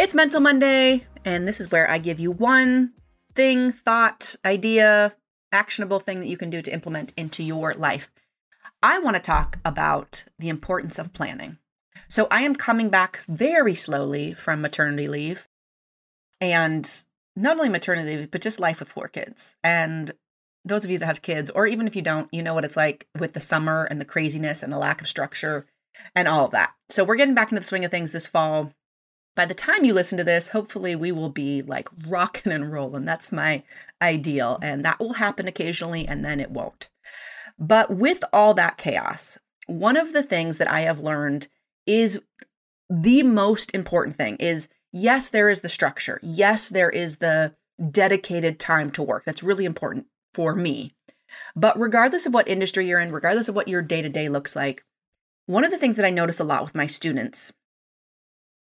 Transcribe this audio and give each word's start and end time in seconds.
It's 0.00 0.14
Mental 0.14 0.40
Monday, 0.40 1.02
and 1.26 1.46
this 1.46 1.60
is 1.60 1.70
where 1.70 1.88
I 1.90 1.98
give 1.98 2.18
you 2.18 2.30
one 2.30 2.94
thing, 3.34 3.70
thought, 3.70 4.34
idea, 4.46 5.14
actionable 5.52 6.00
thing 6.00 6.20
that 6.20 6.26
you 6.26 6.38
can 6.38 6.48
do 6.48 6.62
to 6.62 6.72
implement 6.72 7.12
into 7.18 7.42
your 7.42 7.74
life. 7.74 8.10
I 8.82 8.98
want 8.98 9.16
to 9.16 9.22
talk 9.22 9.58
about 9.62 10.24
the 10.38 10.48
importance 10.48 10.98
of 10.98 11.12
planning. 11.12 11.58
So, 12.08 12.28
I 12.30 12.44
am 12.44 12.56
coming 12.56 12.88
back 12.88 13.18
very 13.28 13.74
slowly 13.74 14.32
from 14.32 14.62
maternity 14.62 15.06
leave, 15.06 15.46
and 16.40 16.90
not 17.36 17.58
only 17.58 17.68
maternity 17.68 18.16
leave, 18.16 18.30
but 18.30 18.40
just 18.40 18.58
life 18.58 18.80
with 18.80 18.88
four 18.88 19.08
kids. 19.08 19.56
And 19.62 20.14
those 20.64 20.82
of 20.82 20.90
you 20.90 20.96
that 20.96 21.04
have 21.04 21.20
kids, 21.20 21.50
or 21.50 21.66
even 21.66 21.86
if 21.86 21.94
you 21.94 22.00
don't, 22.00 22.32
you 22.32 22.42
know 22.42 22.54
what 22.54 22.64
it's 22.64 22.74
like 22.76 23.06
with 23.18 23.34
the 23.34 23.40
summer 23.42 23.84
and 23.84 24.00
the 24.00 24.06
craziness 24.06 24.62
and 24.62 24.72
the 24.72 24.78
lack 24.78 25.02
of 25.02 25.08
structure 25.08 25.66
and 26.14 26.26
all 26.26 26.46
of 26.46 26.52
that. 26.52 26.72
So, 26.88 27.04
we're 27.04 27.16
getting 27.16 27.34
back 27.34 27.52
into 27.52 27.60
the 27.60 27.66
swing 27.66 27.84
of 27.84 27.90
things 27.90 28.12
this 28.12 28.26
fall 28.26 28.72
by 29.40 29.46
the 29.46 29.54
time 29.54 29.86
you 29.86 29.94
listen 29.94 30.18
to 30.18 30.24
this, 30.24 30.48
hopefully 30.48 30.94
we 30.94 31.10
will 31.10 31.30
be 31.30 31.62
like 31.62 31.88
rocking 32.06 32.52
and 32.52 32.70
rolling. 32.70 33.06
That's 33.06 33.32
my 33.32 33.62
ideal. 34.02 34.58
And 34.60 34.84
that 34.84 35.00
will 35.00 35.14
happen 35.14 35.48
occasionally 35.48 36.06
and 36.06 36.22
then 36.22 36.40
it 36.40 36.50
won't. 36.50 36.90
But 37.58 37.90
with 37.90 38.22
all 38.34 38.52
that 38.52 38.76
chaos, 38.76 39.38
one 39.66 39.96
of 39.96 40.12
the 40.12 40.22
things 40.22 40.58
that 40.58 40.70
I 40.70 40.80
have 40.80 41.00
learned 41.00 41.48
is 41.86 42.20
the 42.90 43.22
most 43.22 43.74
important 43.74 44.16
thing 44.16 44.36
is 44.36 44.68
yes, 44.92 45.30
there 45.30 45.48
is 45.48 45.62
the 45.62 45.70
structure. 45.70 46.20
Yes, 46.22 46.68
there 46.68 46.90
is 46.90 47.16
the 47.16 47.54
dedicated 47.90 48.60
time 48.60 48.90
to 48.90 49.02
work. 49.02 49.24
That's 49.24 49.42
really 49.42 49.64
important 49.64 50.04
for 50.34 50.54
me. 50.54 50.92
But 51.56 51.80
regardless 51.80 52.26
of 52.26 52.34
what 52.34 52.46
industry 52.46 52.86
you're 52.86 53.00
in, 53.00 53.10
regardless 53.10 53.48
of 53.48 53.54
what 53.54 53.68
your 53.68 53.80
day 53.80 54.02
to 54.02 54.10
day 54.10 54.28
looks 54.28 54.54
like, 54.54 54.84
one 55.46 55.64
of 55.64 55.70
the 55.70 55.78
things 55.78 55.96
that 55.96 56.04
I 56.04 56.10
notice 56.10 56.40
a 56.40 56.44
lot 56.44 56.62
with 56.62 56.74
my 56.74 56.86
students 56.86 57.54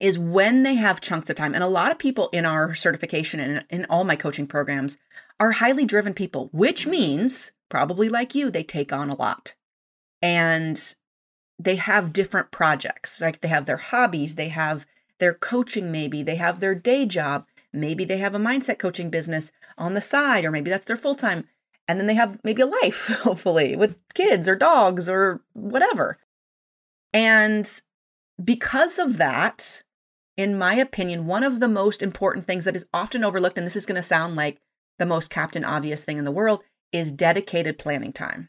is 0.00 0.18
when 0.18 0.62
they 0.62 0.74
have 0.74 1.00
chunks 1.00 1.28
of 1.28 1.36
time. 1.36 1.54
And 1.54 1.62
a 1.62 1.68
lot 1.68 1.92
of 1.92 1.98
people 1.98 2.30
in 2.32 2.46
our 2.46 2.74
certification 2.74 3.38
and 3.38 3.64
in 3.68 3.84
all 3.90 4.02
my 4.04 4.16
coaching 4.16 4.46
programs 4.46 4.98
are 5.38 5.52
highly 5.52 5.84
driven 5.84 6.14
people, 6.14 6.48
which 6.52 6.86
means 6.86 7.52
probably 7.68 8.08
like 8.08 8.34
you, 8.34 8.50
they 8.50 8.64
take 8.64 8.92
on 8.92 9.10
a 9.10 9.16
lot. 9.16 9.54
And 10.22 10.94
they 11.58 11.76
have 11.76 12.12
different 12.12 12.50
projects. 12.50 13.20
Like 13.20 13.40
they 13.40 13.48
have 13.48 13.66
their 13.66 13.76
hobbies, 13.76 14.34
they 14.34 14.48
have 14.48 14.86
their 15.18 15.34
coaching, 15.34 15.92
maybe, 15.92 16.22
they 16.22 16.36
have 16.36 16.60
their 16.60 16.74
day 16.74 17.04
job, 17.04 17.46
maybe 17.72 18.04
they 18.06 18.16
have 18.16 18.34
a 18.34 18.38
mindset 18.38 18.78
coaching 18.78 19.10
business 19.10 19.52
on 19.76 19.92
the 19.92 20.00
side, 20.00 20.44
or 20.46 20.50
maybe 20.50 20.70
that's 20.70 20.86
their 20.86 20.96
full 20.96 21.14
time. 21.14 21.46
And 21.86 21.98
then 21.98 22.06
they 22.06 22.14
have 22.14 22.38
maybe 22.42 22.62
a 22.62 22.66
life, 22.66 23.08
hopefully, 23.22 23.76
with 23.76 23.96
kids 24.14 24.48
or 24.48 24.56
dogs 24.56 25.08
or 25.08 25.42
whatever. 25.52 26.18
And 27.12 27.70
because 28.42 28.98
of 28.98 29.18
that, 29.18 29.82
in 30.40 30.56
my 30.56 30.74
opinion, 30.74 31.26
one 31.26 31.42
of 31.42 31.60
the 31.60 31.68
most 31.68 32.02
important 32.02 32.46
things 32.46 32.64
that 32.64 32.74
is 32.74 32.86
often 32.94 33.24
overlooked, 33.24 33.58
and 33.58 33.66
this 33.66 33.76
is 33.76 33.84
going 33.84 34.00
to 34.00 34.02
sound 34.02 34.36
like 34.36 34.58
the 34.98 35.04
most 35.04 35.28
captain 35.28 35.64
obvious 35.64 36.02
thing 36.02 36.16
in 36.16 36.24
the 36.24 36.30
world, 36.30 36.62
is 36.92 37.12
dedicated 37.12 37.76
planning 37.76 38.10
time. 38.10 38.48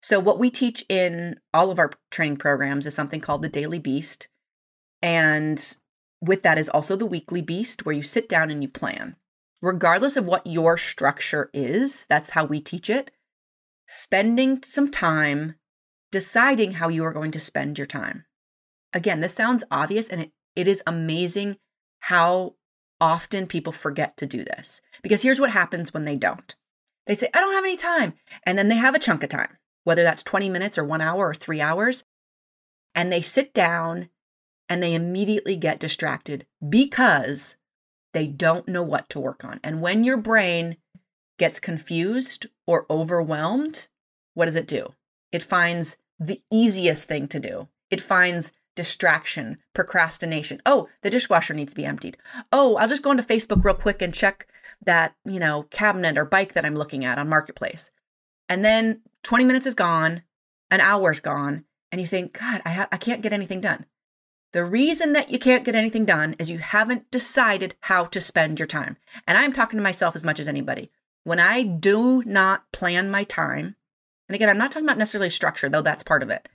So, 0.00 0.18
what 0.18 0.38
we 0.38 0.50
teach 0.50 0.82
in 0.88 1.38
all 1.52 1.70
of 1.70 1.78
our 1.78 1.90
training 2.10 2.38
programs 2.38 2.86
is 2.86 2.94
something 2.94 3.20
called 3.20 3.42
the 3.42 3.50
Daily 3.50 3.78
Beast. 3.78 4.28
And 5.02 5.76
with 6.22 6.42
that 6.42 6.56
is 6.56 6.70
also 6.70 6.96
the 6.96 7.04
Weekly 7.04 7.42
Beast, 7.42 7.84
where 7.84 7.94
you 7.94 8.02
sit 8.02 8.30
down 8.30 8.50
and 8.50 8.62
you 8.62 8.68
plan. 8.68 9.16
Regardless 9.60 10.16
of 10.16 10.24
what 10.24 10.46
your 10.46 10.78
structure 10.78 11.50
is, 11.52 12.06
that's 12.08 12.30
how 12.30 12.46
we 12.46 12.60
teach 12.62 12.88
it. 12.88 13.10
Spending 13.86 14.62
some 14.62 14.90
time 14.90 15.56
deciding 16.10 16.72
how 16.72 16.88
you 16.88 17.04
are 17.04 17.12
going 17.12 17.32
to 17.32 17.40
spend 17.40 17.76
your 17.76 17.86
time. 17.86 18.24
Again, 18.94 19.20
this 19.20 19.34
sounds 19.34 19.64
obvious 19.70 20.08
and 20.08 20.22
it 20.22 20.32
it 20.56 20.66
is 20.66 20.82
amazing 20.86 21.58
how 22.00 22.54
often 23.00 23.46
people 23.46 23.72
forget 23.72 24.16
to 24.16 24.26
do 24.26 24.42
this. 24.42 24.80
Because 25.02 25.22
here's 25.22 25.40
what 25.40 25.50
happens 25.50 25.92
when 25.92 26.04
they 26.04 26.16
don't 26.16 26.54
they 27.06 27.14
say, 27.14 27.28
I 27.32 27.40
don't 27.40 27.54
have 27.54 27.64
any 27.64 27.76
time. 27.76 28.14
And 28.44 28.58
then 28.58 28.68
they 28.68 28.76
have 28.76 28.94
a 28.94 29.00
chunk 29.00 29.22
of 29.22 29.30
time, 29.30 29.58
whether 29.84 30.02
that's 30.02 30.22
20 30.22 30.48
minutes 30.50 30.76
or 30.76 30.84
one 30.84 31.00
hour 31.00 31.28
or 31.28 31.34
three 31.34 31.60
hours. 31.60 32.04
And 32.94 33.10
they 33.12 33.22
sit 33.22 33.54
down 33.54 34.08
and 34.68 34.82
they 34.82 34.94
immediately 34.94 35.56
get 35.56 35.78
distracted 35.78 36.46
because 36.68 37.56
they 38.12 38.26
don't 38.26 38.66
know 38.66 38.82
what 38.82 39.08
to 39.10 39.20
work 39.20 39.44
on. 39.44 39.60
And 39.62 39.80
when 39.80 40.02
your 40.02 40.16
brain 40.16 40.76
gets 41.38 41.60
confused 41.60 42.46
or 42.66 42.86
overwhelmed, 42.90 43.88
what 44.34 44.46
does 44.46 44.56
it 44.56 44.66
do? 44.66 44.92
It 45.32 45.42
finds 45.42 45.98
the 46.18 46.42
easiest 46.50 47.06
thing 47.06 47.28
to 47.28 47.38
do. 47.38 47.68
It 47.90 48.00
finds 48.00 48.52
distraction, 48.76 49.58
procrastination. 49.74 50.60
Oh, 50.64 50.88
the 51.02 51.10
dishwasher 51.10 51.54
needs 51.54 51.72
to 51.72 51.76
be 51.76 51.84
emptied. 51.84 52.16
Oh, 52.52 52.76
I'll 52.76 52.88
just 52.88 53.02
go 53.02 53.10
into 53.10 53.22
Facebook 53.24 53.64
real 53.64 53.74
quick 53.74 54.00
and 54.00 54.14
check 54.14 54.46
that, 54.84 55.14
you 55.24 55.40
know, 55.40 55.64
cabinet 55.70 56.16
or 56.16 56.24
bike 56.24 56.52
that 56.52 56.64
I'm 56.64 56.76
looking 56.76 57.04
at 57.04 57.18
on 57.18 57.28
Marketplace. 57.28 57.90
And 58.48 58.64
then 58.64 59.00
20 59.24 59.44
minutes 59.44 59.66
is 59.66 59.74
gone, 59.74 60.22
an 60.70 60.80
hour's 60.80 61.18
gone, 61.18 61.64
and 61.90 62.00
you 62.00 62.06
think, 62.06 62.38
God, 62.38 62.62
I, 62.64 62.70
ha- 62.70 62.88
I 62.92 62.96
can't 62.96 63.22
get 63.22 63.32
anything 63.32 63.60
done. 63.60 63.86
The 64.52 64.64
reason 64.64 65.12
that 65.14 65.30
you 65.30 65.38
can't 65.38 65.64
get 65.64 65.74
anything 65.74 66.04
done 66.04 66.36
is 66.38 66.50
you 66.50 66.58
haven't 66.58 67.10
decided 67.10 67.74
how 67.80 68.04
to 68.06 68.20
spend 68.20 68.58
your 68.58 68.66
time. 68.66 68.96
And 69.26 69.36
I'm 69.36 69.52
talking 69.52 69.76
to 69.76 69.82
myself 69.82 70.14
as 70.14 70.24
much 70.24 70.38
as 70.38 70.48
anybody. 70.48 70.90
When 71.24 71.40
I 71.40 71.62
do 71.62 72.22
not 72.24 72.70
plan 72.72 73.10
my 73.10 73.24
time, 73.24 73.74
and 74.28 74.34
again, 74.34 74.48
I'm 74.48 74.58
not 74.58 74.70
talking 74.70 74.86
about 74.86 74.98
necessarily 74.98 75.30
structure, 75.30 75.68
though 75.68 75.82
that's 75.82 76.02
part 76.02 76.22
of 76.22 76.30
it. 76.30 76.48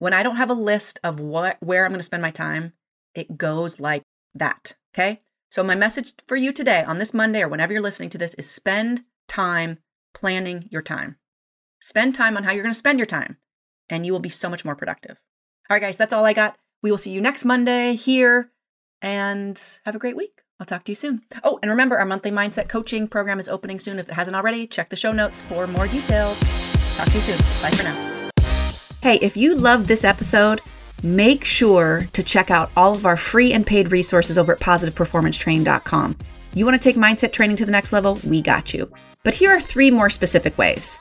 When 0.00 0.14
I 0.14 0.22
don't 0.22 0.36
have 0.36 0.48
a 0.48 0.54
list 0.54 0.98
of 1.04 1.20
what 1.20 1.58
where 1.60 1.84
I'm 1.84 1.90
going 1.92 2.00
to 2.00 2.04
spend 2.04 2.22
my 2.22 2.30
time, 2.30 2.72
it 3.14 3.36
goes 3.36 3.78
like 3.78 4.02
that, 4.34 4.72
okay? 4.94 5.20
So 5.50 5.62
my 5.62 5.74
message 5.74 6.14
for 6.26 6.36
you 6.36 6.52
today 6.52 6.82
on 6.82 6.96
this 6.98 7.12
Monday 7.12 7.42
or 7.42 7.48
whenever 7.48 7.74
you're 7.74 7.82
listening 7.82 8.08
to 8.10 8.18
this 8.18 8.32
is 8.34 8.50
spend 8.50 9.04
time 9.28 9.78
planning 10.14 10.68
your 10.70 10.80
time. 10.80 11.16
Spend 11.82 12.14
time 12.14 12.38
on 12.38 12.44
how 12.44 12.52
you're 12.52 12.62
going 12.62 12.72
to 12.72 12.78
spend 12.78 12.98
your 12.98 13.04
time 13.04 13.36
and 13.90 14.06
you 14.06 14.12
will 14.12 14.20
be 14.20 14.30
so 14.30 14.48
much 14.48 14.64
more 14.64 14.74
productive. 14.74 15.20
All 15.68 15.74
right 15.74 15.82
guys, 15.82 15.98
that's 15.98 16.14
all 16.14 16.24
I 16.24 16.32
got. 16.32 16.56
We 16.82 16.90
will 16.90 16.98
see 16.98 17.10
you 17.10 17.20
next 17.20 17.44
Monday 17.44 17.94
here 17.94 18.50
and 19.02 19.60
have 19.84 19.94
a 19.94 19.98
great 19.98 20.16
week. 20.16 20.40
I'll 20.58 20.66
talk 20.66 20.84
to 20.84 20.92
you 20.92 20.96
soon. 20.96 21.24
Oh, 21.44 21.58
and 21.60 21.70
remember, 21.70 21.98
our 21.98 22.06
monthly 22.06 22.30
mindset 22.30 22.70
coaching 22.70 23.06
program 23.06 23.38
is 23.38 23.50
opening 23.50 23.78
soon. 23.78 23.98
If 23.98 24.08
it 24.08 24.14
hasn't 24.14 24.36
already, 24.36 24.66
check 24.66 24.88
the 24.88 24.96
show 24.96 25.12
notes 25.12 25.42
for 25.42 25.66
more 25.66 25.88
details. 25.88 26.40
Talk 26.96 27.08
to 27.08 27.14
you 27.14 27.20
soon. 27.20 27.38
Bye 27.62 27.76
for 27.76 27.84
now. 27.84 28.09
Hey, 29.02 29.16
if 29.22 29.34
you 29.34 29.54
loved 29.54 29.86
this 29.88 30.04
episode, 30.04 30.60
make 31.02 31.42
sure 31.42 32.06
to 32.12 32.22
check 32.22 32.50
out 32.50 32.70
all 32.76 32.92
of 32.94 33.06
our 33.06 33.16
free 33.16 33.54
and 33.54 33.66
paid 33.66 33.90
resources 33.90 34.36
over 34.36 34.52
at 34.52 34.60
positiveperformancetraining.com. 34.60 36.16
You 36.52 36.66
want 36.66 36.80
to 36.80 36.86
take 36.86 36.96
mindset 36.96 37.32
training 37.32 37.56
to 37.56 37.64
the 37.64 37.72
next 37.72 37.94
level? 37.94 38.18
We 38.26 38.42
got 38.42 38.74
you. 38.74 38.92
But 39.24 39.34
here 39.34 39.52
are 39.52 39.60
three 39.60 39.90
more 39.90 40.10
specific 40.10 40.58
ways. 40.58 41.00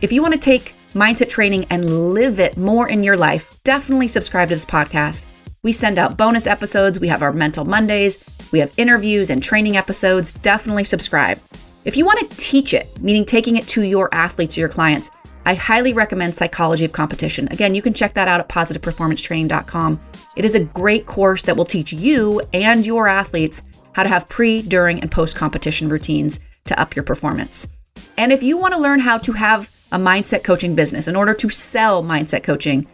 If 0.00 0.12
you 0.12 0.22
want 0.22 0.34
to 0.34 0.38
take 0.38 0.76
mindset 0.94 1.28
training 1.28 1.66
and 1.70 2.14
live 2.14 2.38
it 2.38 2.56
more 2.56 2.88
in 2.88 3.02
your 3.02 3.16
life, 3.16 3.60
definitely 3.64 4.06
subscribe 4.06 4.48
to 4.50 4.54
this 4.54 4.64
podcast. 4.64 5.24
We 5.64 5.72
send 5.72 5.98
out 5.98 6.16
bonus 6.16 6.46
episodes, 6.46 7.00
we 7.00 7.08
have 7.08 7.22
our 7.22 7.32
mental 7.32 7.64
Mondays, 7.64 8.22
we 8.52 8.60
have 8.60 8.72
interviews 8.76 9.28
and 9.28 9.42
training 9.42 9.76
episodes. 9.76 10.32
Definitely 10.34 10.84
subscribe. 10.84 11.40
If 11.84 11.96
you 11.96 12.04
want 12.04 12.30
to 12.30 12.36
teach 12.36 12.74
it, 12.74 13.00
meaning 13.00 13.24
taking 13.24 13.56
it 13.56 13.66
to 13.68 13.82
your 13.82 14.08
athletes 14.14 14.56
or 14.56 14.60
your 14.60 14.68
clients, 14.68 15.10
I 15.44 15.54
highly 15.54 15.92
recommend 15.92 16.34
Psychology 16.34 16.84
of 16.84 16.92
Competition. 16.92 17.48
Again, 17.50 17.74
you 17.74 17.82
can 17.82 17.94
check 17.94 18.14
that 18.14 18.28
out 18.28 18.40
at 18.40 18.48
positiveperformancetraining.com. 18.48 20.00
It 20.36 20.44
is 20.44 20.54
a 20.54 20.64
great 20.64 21.06
course 21.06 21.42
that 21.42 21.56
will 21.56 21.64
teach 21.64 21.92
you 21.92 22.42
and 22.52 22.86
your 22.86 23.08
athletes 23.08 23.62
how 23.92 24.02
to 24.02 24.08
have 24.08 24.28
pre, 24.28 24.62
during, 24.62 25.00
and 25.00 25.10
post 25.10 25.36
competition 25.36 25.88
routines 25.88 26.40
to 26.66 26.78
up 26.78 26.94
your 26.94 27.02
performance. 27.02 27.66
And 28.16 28.32
if 28.32 28.42
you 28.42 28.56
want 28.56 28.74
to 28.74 28.80
learn 28.80 29.00
how 29.00 29.18
to 29.18 29.32
have 29.32 29.70
a 29.92 29.98
mindset 29.98 30.44
coaching 30.44 30.74
business 30.74 31.08
in 31.08 31.16
order 31.16 31.34
to 31.34 31.50
sell 31.50 32.02
mindset 32.02 32.44
coaching, 32.44 32.86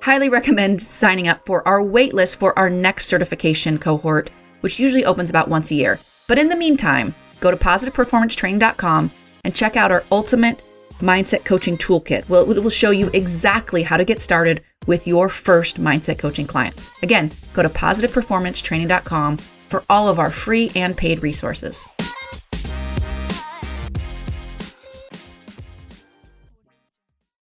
highly 0.00 0.28
recommend 0.28 0.80
signing 0.80 1.28
up 1.28 1.44
for 1.44 1.66
our 1.66 1.80
waitlist 1.80 2.36
for 2.36 2.56
our 2.58 2.70
next 2.70 3.06
certification 3.06 3.78
cohort, 3.78 4.30
which 4.60 4.78
usually 4.78 5.04
opens 5.04 5.30
about 5.30 5.48
once 5.48 5.70
a 5.70 5.74
year. 5.74 5.98
But 6.28 6.38
in 6.38 6.48
the 6.48 6.56
meantime, 6.56 7.14
go 7.40 7.50
to 7.50 7.56
positiveperformancetraining.com 7.56 9.10
and 9.44 9.54
check 9.54 9.76
out 9.76 9.90
our 9.90 10.04
ultimate 10.12 10.62
mindset 11.00 11.44
coaching 11.44 11.76
toolkit. 11.76 12.28
Well, 12.28 12.50
it 12.50 12.62
will 12.62 12.70
show 12.70 12.90
you 12.90 13.10
exactly 13.12 13.82
how 13.82 13.96
to 13.96 14.04
get 14.04 14.20
started 14.20 14.62
with 14.86 15.06
your 15.06 15.28
first 15.28 15.80
mindset 15.80 16.18
coaching 16.18 16.46
clients. 16.46 16.90
Again, 17.02 17.30
go 17.52 17.62
to 17.62 17.68
positiveperformancetraining.com 17.68 19.38
for 19.38 19.84
all 19.88 20.08
of 20.08 20.18
our 20.18 20.30
free 20.30 20.70
and 20.76 20.96
paid 20.96 21.22
resources. 21.22 21.88